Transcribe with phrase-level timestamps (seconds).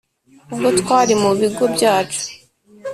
[0.53, 2.23] ubwo twari mubigo byacu